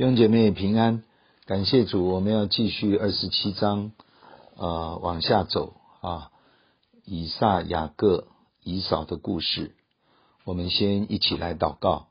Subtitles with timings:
[0.00, 1.02] 弟兄姐妹平安，
[1.44, 3.92] 感谢主，我们要继续二十七章，
[4.56, 6.30] 呃，往下走啊。
[7.04, 8.28] 以撒、雅各、
[8.64, 9.74] 以扫的故事，
[10.46, 12.08] 我们先一起来祷告。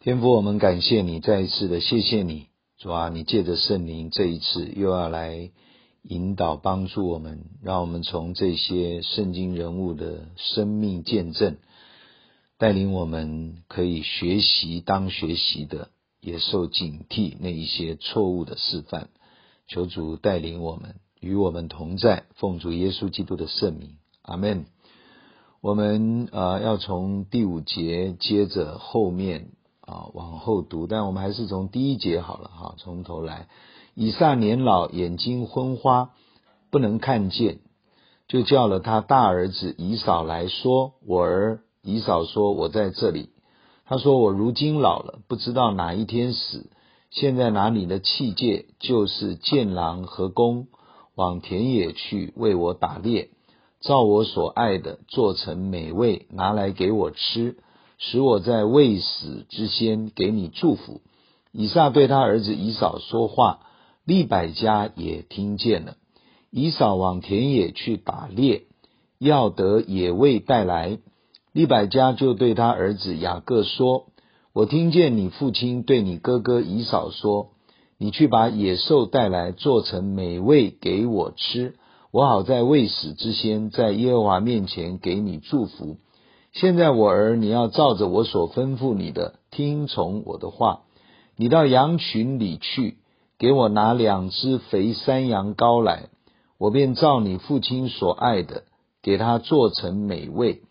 [0.00, 5.50] 天父，我们感谢你，再一次的谢谢你，主啊，你借着圣灵这一次又要来
[6.02, 11.56] 引导帮助我们，让我们从这些圣经人物的生命见证，
[12.58, 15.88] 带领我们可以学习当学习的。
[16.20, 19.08] 也受警惕那一些错误的示范，
[19.66, 24.66] 求主带领我们，与我们同在，奉主耶稣基督的圣名，阿门。
[25.60, 33.48] 我们啊、呃、要从第五节接着后面啊、往后读，但我们还是从第一节好了哈，从头来。
[33.94, 36.12] 以撒年老，眼睛昏花，
[36.70, 37.58] 不能看见，
[38.28, 43.30] 就叫了他大儿子以扫来说：“我儿。”以扫说：“我在这里。”
[43.90, 46.70] 他说：“我如今老了，不知道哪一天死。
[47.10, 50.68] 现在拿你的器械，就是箭囊和弓，
[51.16, 53.30] 往田野去为我打猎，
[53.80, 57.56] 照我所爱的做成美味，拿来给我吃，
[57.98, 61.00] 使我在未死之先给你祝福。”
[61.50, 63.58] 以撒对他儿子以扫说话，
[64.04, 65.96] 利百加也听见了。
[66.52, 68.66] 以扫往田野去打猎，
[69.18, 71.00] 要得野味带来。
[71.52, 74.06] 利百加就对他儿子雅各说
[74.54, 77.48] ：“我听见你父亲对你哥哥以扫说，
[77.98, 81.74] 你去把野兽带来，做成美味给我吃，
[82.12, 85.96] 我好在未死之先，在耶和华面前给你祝福。
[86.52, 90.82] 现在我儿，你要照着我所吩咐你的，听从我的话。
[91.36, 92.98] 你到羊群里去，
[93.40, 96.10] 给我拿两只肥山羊羔来，
[96.58, 98.62] 我便照你父亲所爱的，
[99.02, 100.62] 给他做成美味。”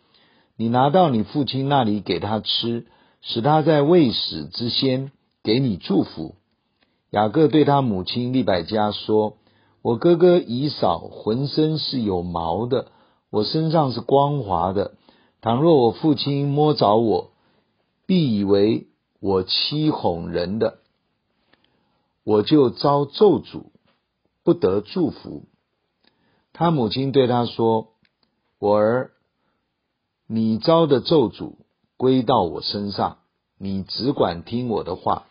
[0.60, 2.86] 你拿到你父亲那里给他吃，
[3.22, 6.36] 使他在未死之先给你祝福。
[7.12, 9.38] 雅各对他母亲利百加说
[9.82, 12.92] ：“我哥哥以扫浑身是有毛的，
[13.30, 14.96] 我身上是光滑的。
[15.40, 17.32] 倘若我父亲摸着我，
[18.06, 18.88] 必以为
[19.22, 20.80] 我欺哄人的，
[22.26, 23.68] 我就遭咒诅，
[24.44, 25.44] 不得祝福。”
[26.52, 27.92] 他母亲对他说
[28.60, 29.12] ：“我儿。”
[30.32, 31.54] 你招的咒诅
[31.98, 33.18] 归到我身上，
[33.58, 35.24] 你只管听我的话，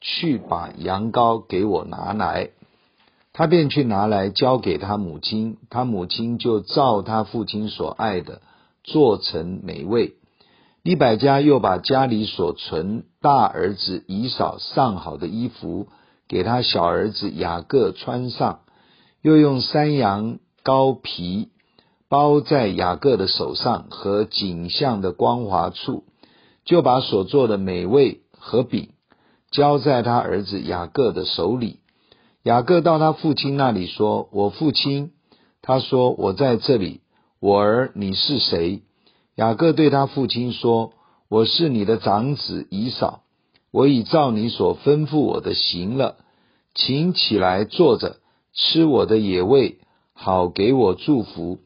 [0.00, 2.48] 去把羊羔给我拿来。
[3.34, 8.40] 他便去拿来，交给他母亲，他母亲就照他父亲所爱的
[8.82, 10.14] 做成美味。
[10.82, 15.88] 利百加又把家里所存大儿子以扫上好的衣服
[16.26, 18.60] 给他小儿子雅各穿上，
[19.20, 21.50] 又用山羊羔皮。
[22.10, 26.02] 包在雅各的手上和颈项的光滑处，
[26.64, 28.88] 就把所做的美味和饼
[29.52, 31.78] 交在他儿子雅各的手里。
[32.42, 35.12] 雅各到他父亲那里说：“我父亲。”
[35.62, 37.00] 他说：“我在这里。”
[37.38, 38.82] 我儿，你是谁？
[39.36, 40.94] 雅各对他父亲说
[41.30, 43.20] ：“我是你的长子以扫。
[43.70, 46.16] 我已照你所吩咐我的行了，
[46.74, 48.16] 请起来坐着
[48.52, 49.78] 吃我的野味，
[50.12, 51.60] 好给我祝福。”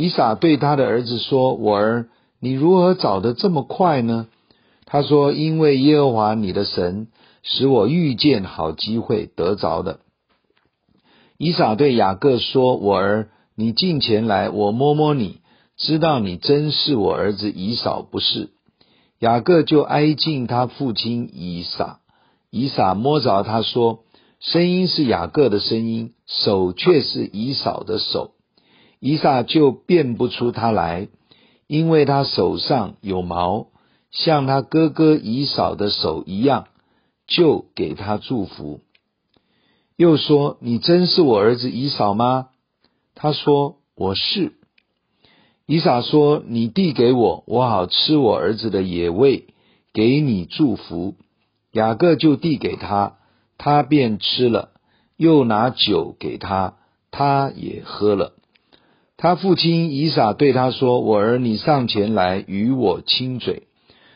[0.00, 2.08] 以撒对他的儿子说：“我儿，
[2.40, 4.28] 你如何找得这么快呢？”
[4.86, 7.08] 他说：“因为耶和华你的神
[7.42, 10.00] 使我遇见好机会得着的。”
[11.36, 15.40] 以撒对雅各说：“我儿，你近前来，我摸摸你，
[15.76, 18.48] 知道你真是我儿子以扫不是。”
[19.20, 21.98] 雅各就挨近他父亲以撒，
[22.50, 23.98] 以撒摸着他说
[24.40, 28.30] ：“声音是雅各的声音，手却是以扫的手。”
[29.00, 31.08] 以撒就辨不出他来，
[31.66, 33.68] 因为他手上有毛，
[34.12, 36.68] 像他哥哥以扫的手一样，
[37.26, 38.80] 就给他祝福。
[39.96, 42.48] 又说：“你真是我儿子以扫吗？”
[43.14, 44.52] 他说：“我是。”
[45.66, 49.46] 以撒说：“你递给我，我好吃我儿子的野味，
[49.92, 51.16] 给你祝福。”
[51.72, 53.18] 雅各就递给他，
[53.56, 54.70] 他便吃了，
[55.16, 56.78] 又拿酒给他，
[57.12, 58.34] 他也喝了。
[59.22, 63.64] 他父亲以撒对他说：“我儿，你上前来与我亲嘴。”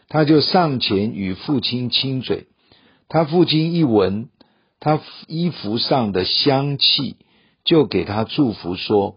[0.09, 2.47] 他就上前与父亲亲嘴。
[3.07, 4.31] 他父亲一闻
[4.81, 7.17] 他衣服上的香气，
[7.67, 9.17] 就给他祝福说：“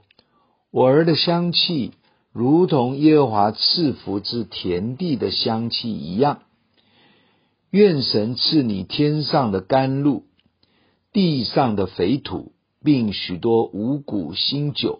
[0.73, 1.93] 我儿的香气，
[2.33, 6.39] 如同耶和华赐福之田地的香气一样。
[7.71, 10.25] 愿神赐你天上的甘露，
[11.13, 12.51] 地上的肥土，
[12.83, 14.99] 并许多五谷新酒。”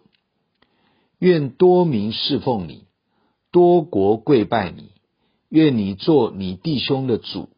[1.20, 2.86] 愿多民侍奉你，
[3.52, 4.92] 多国跪拜你。
[5.50, 7.50] 愿你做你弟兄的主，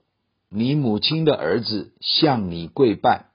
[0.50, 3.26] 你母亲的儿子向你跪拜。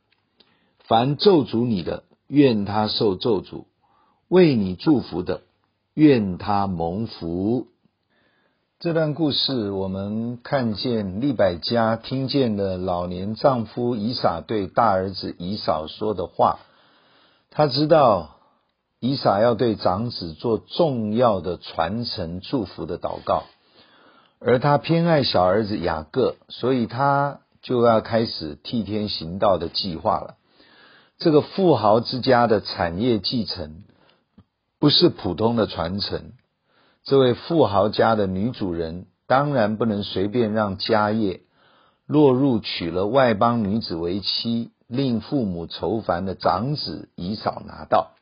[0.79, 3.65] 凡咒诅你的，愿他受咒诅；
[4.29, 5.43] 为你祝福的，
[5.95, 7.67] 愿他蒙福。
[8.79, 16.61] 这段故事，我们看见利百家听见了老年丈夫以撒对大儿子以扫说的话，
[17.51, 18.34] 他知道
[19.05, 23.43] 以撒要对长子做重要的传承祝福的祷告，
[24.39, 30.37] 而他偏爱小儿子雅各，所以他就要开始替天行道的计划了。
[31.19, 33.85] 这个富豪之家的产业继承
[34.81, 36.33] 不是普通的传承。
[37.05, 41.43] 这位富豪家的女主人当然不能随便让家业
[42.07, 48.14] 落入娶了外邦女子为妻，令父母愁烦的长子以扫拿到。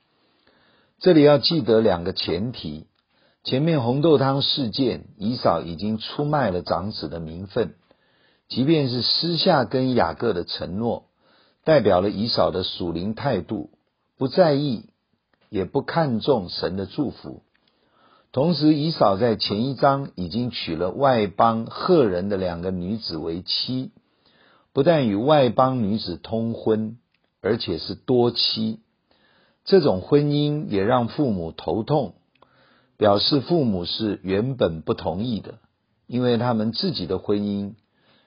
[1.03, 2.87] 这里要记得两个前提：
[3.43, 7.75] 前面红豆汤事件，以嫂已经出卖了长子的名分，
[8.49, 11.07] 即便是私下跟雅各的承诺。
[11.65, 13.71] 代表了以嫂的属灵态度，
[14.17, 14.91] 不在意，
[15.49, 17.43] 也不看重神的祝福。
[18.31, 23.91] 同时，以嫂在前一章已经娶了外邦赫人的两个女子为妻，
[24.73, 26.97] 不但与外邦女子通婚，
[27.41, 28.79] 而且是多妻。
[29.65, 32.15] 这种婚姻也让父母头痛，
[32.97, 35.59] 表示父母是原本不同意的，
[36.07, 37.75] 因为他们自己的婚姻。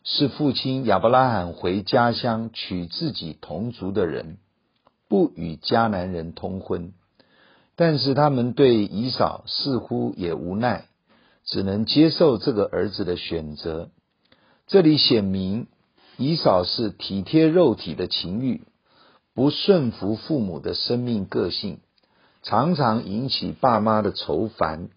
[0.08, 4.38] 是父亲亚伯拉罕回家乡娶自己同族的人，
[5.10, 6.94] 不与迦南人通婚。
[7.76, 10.86] 但是他们对以扫似乎也无奈，
[11.44, 13.90] 只能接受这个儿子的选择。
[14.68, 15.66] 这里显明，
[16.18, 18.62] 以扫是体贴肉体的情欲，
[19.36, 21.80] 不顺服父母的生命个性，
[22.42, 24.88] 常常引起爸妈的愁烦，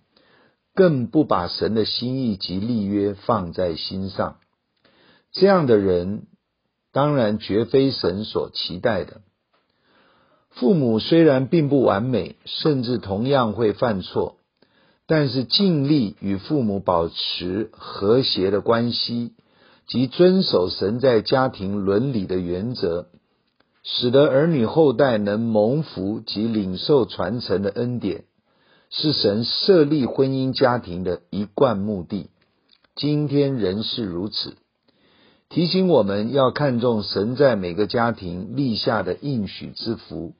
[0.77, 4.37] 更不把神的心意及立约放在心上。
[5.33, 6.29] 这样的人，
[6.93, 9.23] 当然绝非神所期待的。
[10.51, 14.37] 父母虽然并不完美，甚至同样会犯错，
[15.07, 19.33] 但是尽力与父母保持和谐的关系，
[19.89, 23.09] 及遵守神在家庭伦理的原则，
[23.91, 28.25] 使得儿女后代能蒙福及领受传承的恩典，
[28.91, 32.29] 是神设立婚姻家庭的一贯目的。
[32.95, 34.57] 今天仍是如此。
[35.49, 40.35] 提醒我们要看重神在每个家庭立下的应许之福，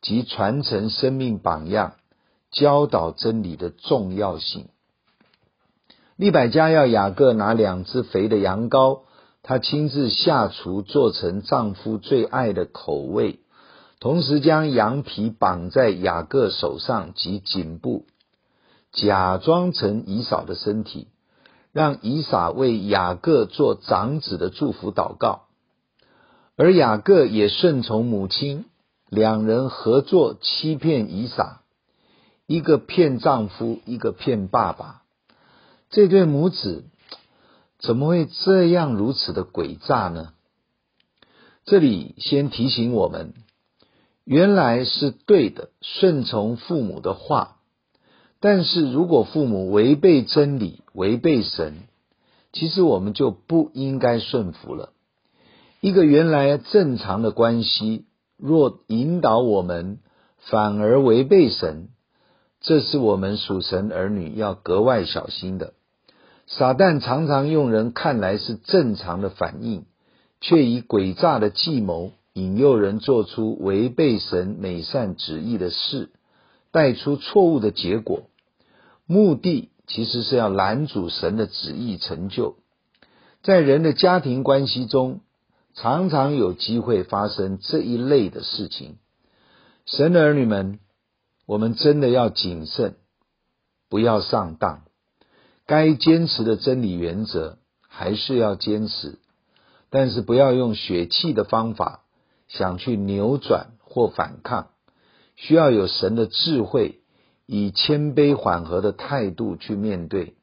[0.00, 1.96] 及传承生命榜样、
[2.50, 4.68] 教导真理的重要性。
[6.16, 9.02] 利百加要雅各拿两只肥的羊羔，
[9.48, 13.40] 他亲自下厨做成丈夫最爱的口味，
[13.98, 18.04] 同时将羊皮绑在雅各手上及颈部，
[18.92, 21.08] 假装成以扫的身体。
[21.72, 25.46] 让以撒为雅各做长子的祝福祷告，
[26.56, 28.66] 而雅各也顺从母亲，
[29.08, 31.62] 两人合作欺骗以撒，
[32.46, 35.04] 一个骗丈夫，一个骗爸爸。
[35.88, 36.84] 这对母子
[37.78, 40.32] 怎么会这样如此的诡诈呢？
[41.64, 43.34] 这里先提醒我们，
[44.24, 47.56] 原来是对的，顺从父母的话。
[48.40, 51.88] 但是如果父母违背真理，违背神，
[52.52, 54.92] 其实我们就不应该顺服了。
[55.80, 58.06] 一个原来正常的关系，
[58.36, 59.98] 若引导我们
[60.36, 61.88] 反而违背神，
[62.60, 65.74] 这是我们属神儿女要格外小心的。
[66.48, 69.84] 撒旦常常用人看来是正常的反应，
[70.40, 76.10] 却以诡诈的计谋引诱人做出违背神美善旨意的事。
[76.70, 78.28] 带出错误的结果，
[79.06, 82.56] 目的其实是要拦阻神的旨意成就。
[83.42, 85.20] 在人的家庭关系中，
[85.74, 88.98] 常常有机会发生这一类的事情。
[89.86, 90.78] 神的儿女们，
[91.46, 92.96] 我们真的要谨慎，
[93.88, 94.82] 不要上当。
[95.68, 99.18] 该坚持的真理原则还是要坚持，
[99.90, 102.00] 但是不要用血气的方法
[102.48, 104.70] 想去扭转或反抗。
[105.36, 107.00] 需要有神的智慧，
[107.44, 110.36] 以谦卑缓和的态度去面对。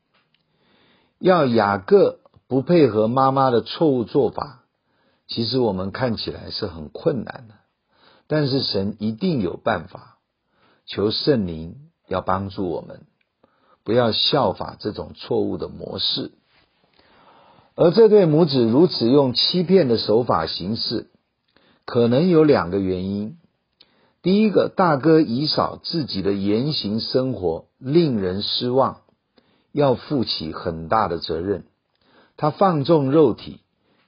[1.18, 4.64] 要雅各不配合妈妈的错误做法，
[5.28, 7.56] 其实我们看起来是很困难的，
[8.28, 10.20] 但是神一定有办法。
[10.86, 13.08] 求圣灵要帮助我们，
[13.86, 16.32] 不要效法这种错误的模式。
[17.76, 21.10] 而这对母子如此用欺骗的手法行事，
[21.86, 23.38] 可能有两个原因。
[24.22, 29.02] 第一个，大哥以扫自己的言行生活令人失望，
[29.72, 31.66] 要负起很大的责任。
[32.38, 33.60] 他放纵肉体，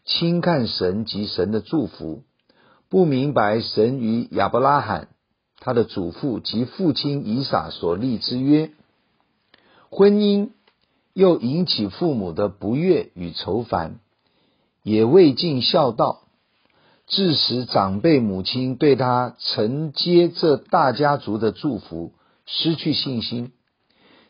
[0.05, 2.23] 轻看神及神的祝福，
[2.89, 5.09] 不明白神与亚伯拉罕
[5.59, 8.71] 他的祖父及父亲以撒所立之约，
[9.89, 10.49] 婚姻
[11.13, 13.99] 又引起父母的不悦与愁烦，
[14.83, 16.21] 也未尽孝道，
[17.07, 22.11] 致使长辈母亲对他承接这大家族的祝福
[22.45, 23.51] 失去信心。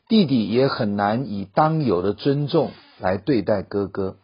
[0.07, 4.15] 弟弟也很难以当有的尊重来对待哥哥。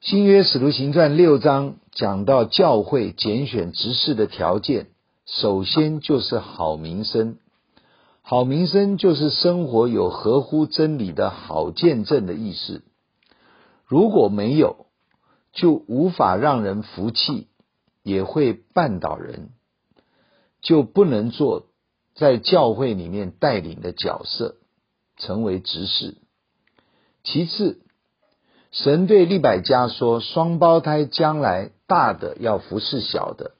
[0.00, 4.88] 新约使徒行传六章讲到教会拣选执事的条件，
[5.26, 7.38] 首先就是好名声。
[8.26, 12.82] 好名声就是生活有合乎真理的好见证的意思。
[13.84, 14.86] 如果没有，
[15.52, 17.48] 就无法让人服气，
[18.02, 19.50] 也会绊倒人，
[20.62, 21.66] 就不能做。
[22.14, 24.56] 在教会里面带领的角色，
[25.18, 26.16] 成为执事。
[27.24, 27.82] 其次，
[28.70, 33.53] 神对利百加说：“双胞胎将来大的要服侍小的。”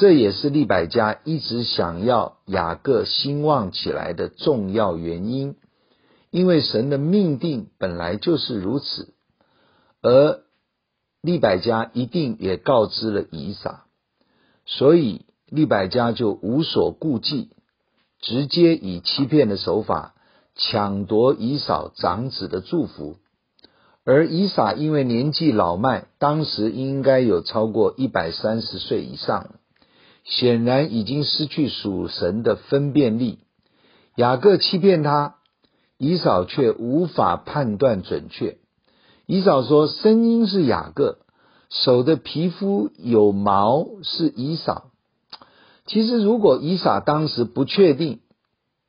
[0.00, 5.56] 这也是利百加一直想要雅各兴旺起来的重要原因，
[6.30, 9.12] 因为神的命定本来就是如此。
[10.00, 10.40] 而
[11.20, 13.84] 利百加一定也告知了以撒，
[14.64, 17.50] 所以利百加就无所顾忌。
[18.22, 20.14] 直接以欺骗的手法
[20.54, 23.16] 抢夺以扫长子的祝福，
[24.06, 29.56] 而以撒因为年纪老迈，当时应该有超过一百三十岁以上，
[30.30, 33.40] 显然已经失去属神的分辨力。
[34.16, 35.34] 雅各欺骗他，
[35.98, 38.56] 以扫却无法判断准确。
[39.26, 41.18] 以扫说：“声音是雅各，
[41.68, 44.90] 手的皮肤有毛是以扫。”
[45.86, 48.20] 其实，如果以撒当时不确定，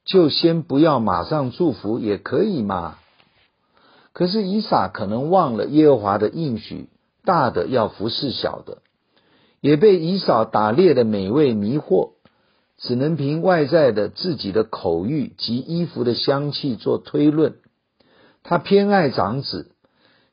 [0.06, 2.98] 就先不要马上祝福也可以嘛。
[4.14, 6.90] 可是以撒可能忘了耶和华的应许，
[7.24, 8.80] 大的要服侍小的，
[9.62, 12.12] 也被以扫打猎的美味迷惑，
[12.78, 17.56] 只能凭外在的自己的口欲及衣服的香气做推论。
[18.44, 19.72] 他偏爱长子，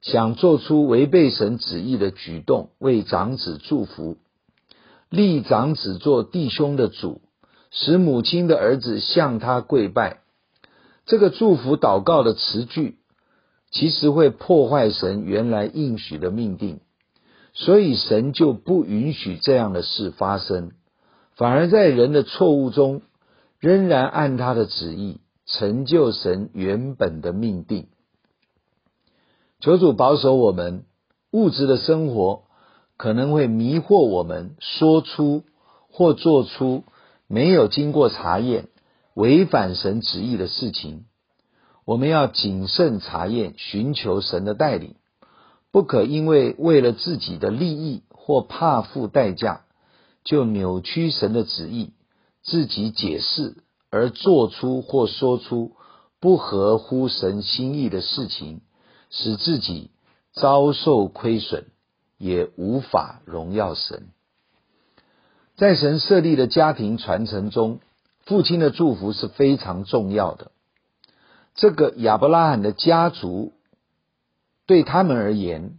[0.01, 4.17] 想做出违背神旨意的举动，为长子祝福。
[5.11, 7.21] 立长子做弟兄的主，
[7.71, 10.21] 使母亲的儿子向他跪拜。
[11.05, 12.99] 这个祝福祷告的词句，
[13.71, 16.81] 其实会破坏神原来应许的命定，
[17.59, 20.71] 所以神就不允许这样的事发生，
[21.35, 23.03] 反而在人的错误中，
[23.59, 27.89] 仍然按他的旨意成就神原本的命定。
[29.61, 30.85] 求主保守我们
[31.33, 32.45] 物质的生活。
[33.01, 35.45] 可能会迷惑我们，说出
[35.89, 36.83] 或做出
[37.29, 38.67] 没有经过查验、
[39.15, 41.05] 违反神旨意的事情。
[41.85, 44.97] 我们要谨慎查验，寻求神的带领，
[45.71, 49.63] 不可因为为了自己的利益或怕付代价，
[50.25, 51.93] 就扭曲神的旨意，
[52.43, 53.57] 自己解释
[53.91, 55.73] 而做出或说出
[56.21, 58.61] 不合乎神心意的事情，
[59.11, 59.91] 使自己
[60.33, 61.67] 遭受亏损。
[62.21, 64.09] 也无法荣耀神。
[65.55, 67.79] 在神设立的家庭传承中，
[68.25, 70.51] 父亲的祝福是非常重要的。
[71.55, 73.53] 这个亚伯拉罕的家族
[74.69, 75.79] 对他们而言，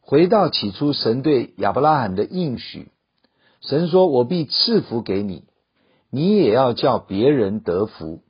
[0.00, 2.88] 回到起初神对亚伯拉罕的应许，
[3.60, 5.44] 神说：“我必赐福给你，
[6.10, 8.22] 你也要叫别人得福。”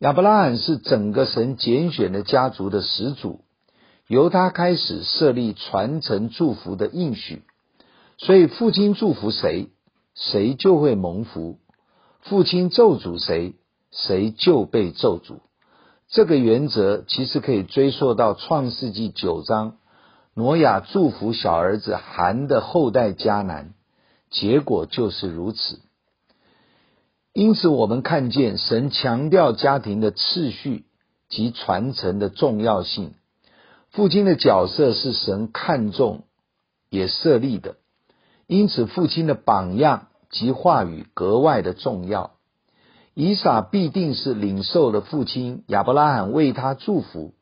[0.00, 3.40] 亚伯拉罕是整个神拣选的家族的始祖。
[4.06, 7.42] 由他开始设立传承祝福的应许，
[8.18, 9.68] 所以父亲祝福谁，
[10.14, 11.58] 谁就会蒙福；
[12.20, 13.54] 父亲咒诅谁，
[13.90, 15.38] 谁就被咒诅。
[16.14, 19.78] 这个原则其实可以追溯到创世纪九章，
[20.32, 23.74] 挪亚祝福小儿子含的后代迦南，
[24.30, 25.80] 结果就是如此。
[27.32, 30.84] 因此，我们看见神强调家庭的次序
[31.28, 33.14] 及传承的重要性。
[33.90, 36.26] 父亲的角色是神看重
[36.90, 37.74] 也设立的，
[38.46, 42.33] 因此父亲的榜样及话语格外的重要。
[43.14, 47.32] 以撒必定是领受了父亲亚伯拉罕为他祝福，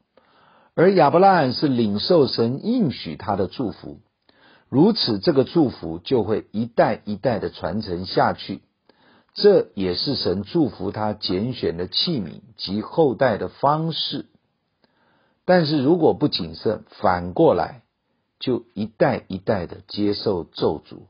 [0.75, 4.01] 而亚伯拉罕是领受神应许他的祝福，
[4.69, 8.61] 如此这个祝福就会一代一代的传承下去。
[9.35, 14.27] 这也是神祝福他拣选的器皿及后代的方式。
[15.47, 17.81] 但是如果不谨慎，反过来
[18.39, 21.05] 就一代一代的接受咒诅，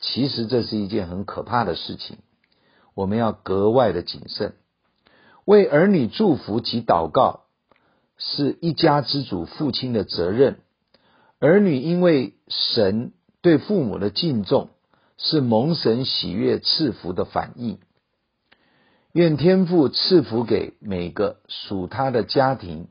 [0.00, 2.16] 其实这是一件很可怕的事情。
[3.00, 4.52] 我们要格外的谨慎，
[5.46, 7.44] 为儿女祝福及祷告
[8.18, 10.58] 是一家之主父亲的责任，
[11.38, 14.68] 儿女因为神对父母的敬重，
[15.16, 17.78] 是蒙神喜悦赐福的反应。
[19.12, 22.88] 愿天父赐福给每个属他的家庭，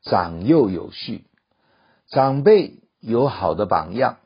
[0.00, 1.26] 长幼有序，
[2.08, 4.16] 长辈有好的榜样，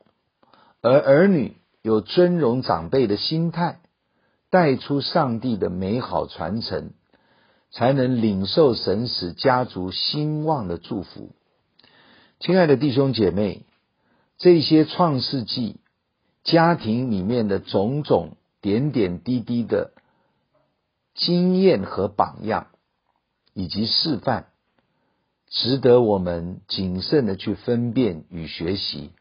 [0.81, 3.81] 而儿女有尊荣长辈的心态，
[4.51, 6.93] 带出上帝的美好传承，
[7.71, 11.31] 才能领受神使家族兴旺的祝福。
[12.41, 13.65] 亲爱的弟兄姐妹，
[14.39, 15.81] 这些创世纪
[16.45, 19.93] 家庭里面的种种点点滴滴的
[21.15, 22.69] 经验和榜样，
[23.55, 24.47] 以及示范。
[25.51, 29.13] 值得我们谨慎的去分辨与学习，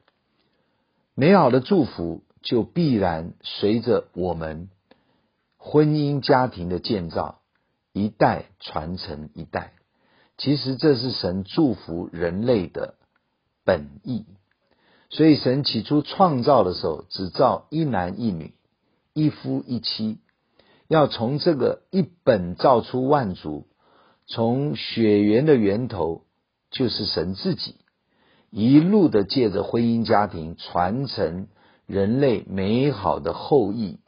[1.15, 4.69] 美好的祝福就必然随着我们
[5.57, 7.41] 婚姻家庭的建造，
[7.93, 9.73] 一代传承一代。
[10.37, 12.95] 其实这是神祝福人类的
[13.65, 14.25] 本意。
[15.09, 18.53] 所以神起初创造的时候，只造一男一女，
[19.13, 20.19] 一夫一妻，
[20.87, 23.67] 要从这个一本造出万族。
[24.27, 26.23] 从血缘的源头
[26.69, 27.77] 就是神自己，
[28.51, 31.47] 一路的借着婚姻家庭传承
[31.85, 33.99] 人类美好的后裔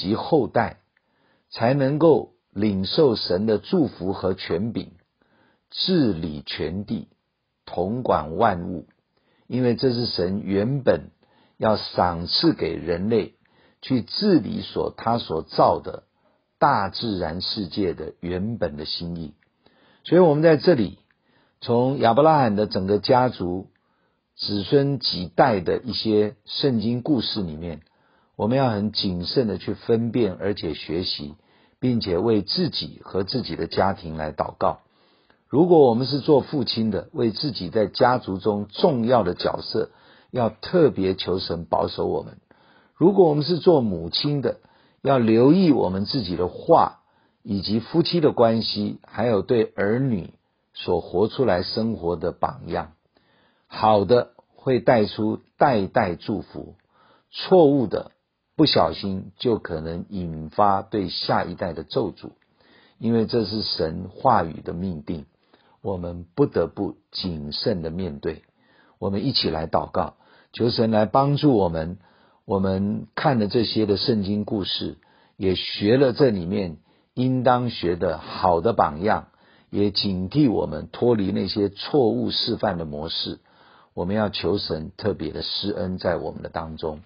[0.00, 0.78] 及后代，
[1.50, 4.92] 才能够领受神的祝福和权柄，
[5.70, 7.08] 治理全地，
[7.66, 8.86] 统管万物。
[9.46, 11.10] 因为这是神原本
[11.58, 13.34] 要赏赐给人类
[13.82, 16.04] 去治理所他所造的。
[16.62, 19.32] 大自然世界的原本的心意，
[20.04, 20.98] 所以我们在这里
[21.62, 23.70] 从亚伯拉罕的整个家族
[24.36, 27.80] 子孙几代的一些圣经故事里面，
[28.40, 31.34] 我们要很谨慎的去分辨，而且学习，
[31.78, 34.78] 并且为自己和自己的家庭来祷告。
[35.46, 39.90] 如果我们是做父亲的，为自己在家族中重要的角色，
[40.30, 42.36] 要特别求神保守我们；
[42.94, 44.60] 如果我们是做母亲的，
[45.02, 47.00] 要留意我们自己的话，
[47.42, 50.32] 以及夫妻的关系，还有对儿女
[50.72, 52.92] 所活出来生活的榜样。
[53.66, 56.76] 好的会带出代代祝福，
[57.30, 58.12] 错误的
[58.60, 62.32] 不小心就可能引发对下一代的咒诅，
[62.98, 65.24] 因为这是神话语的命定，
[65.80, 68.42] 我们不得不谨慎的面对。
[68.98, 70.16] 我们一起来祷告，
[70.52, 71.96] 求神来帮助我们。
[72.44, 74.98] 我们看了这些的圣经故事，
[75.38, 76.76] 也学了这里面
[77.14, 79.28] 应当学的好的榜样，
[79.70, 83.38] 也警惕我们脱离那些错误示范的模式。
[83.94, 87.00] 我们要求神特别的施恩在我们的当中。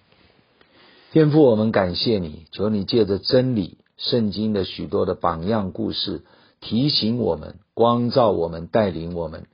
[1.15, 6.25] 天父，我们感谢你，求你借着真理、圣经的许多的榜样故事，
[6.59, 9.45] 提醒我们、光照我们、带领我们，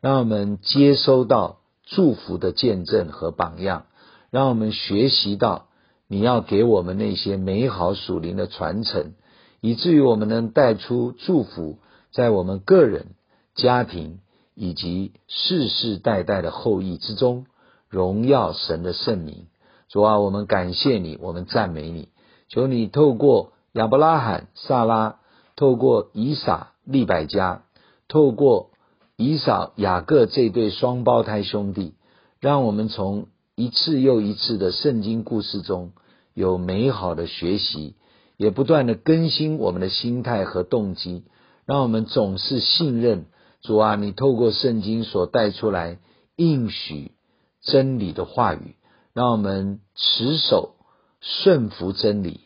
[0.00, 3.84] 让我们接收到祝福的见证和榜样。
[4.30, 5.66] 让我们学习到
[6.08, 9.12] 你要给我们那些美好属灵的传承，
[9.60, 11.80] 以至于我们能带出祝福，
[12.14, 13.08] 在我们个人、
[13.54, 14.20] 家庭
[14.54, 17.44] 以及世世代代的后裔之中，
[17.90, 19.48] 荣耀神的圣名。
[19.90, 22.08] 主啊，我们感谢你，我们赞美你，
[22.48, 25.16] 求你透过亚伯拉罕、撒拉，
[25.56, 27.64] 透过以撒、利百加，
[28.08, 28.70] 透过
[29.16, 31.94] 以扫、雅各这对双胞胎兄弟，
[32.40, 33.26] 让我们从。
[33.56, 35.92] 一次又一次的圣经故事中
[36.32, 37.94] 有美好的学习，
[38.38, 41.24] 也不断的更新我们的心态和动机，
[41.66, 43.26] 让我们总是信任
[43.60, 43.96] 主啊！
[43.96, 45.98] 你透过圣经所带出来
[46.36, 47.12] 应许
[47.60, 48.76] 真理的话语，
[49.12, 50.74] 让我们持守
[51.20, 52.40] 顺服真理，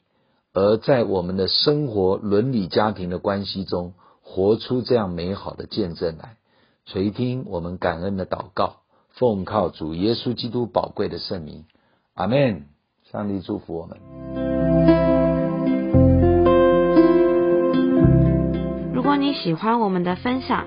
[0.53, 6.37] 而在我们的生活、伦理、家庭的关系中，活出这样美好的见证来。
[6.87, 8.77] 垂听我们感恩的祷告。
[9.11, 11.67] 奉靠主耶稣基督宝贵的圣名，
[12.15, 12.67] 阿门。
[13.13, 13.99] 上帝祝福我们。
[18.93, 20.67] 如果你喜欢我们的分享，